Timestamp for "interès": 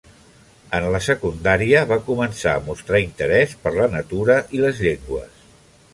3.11-3.55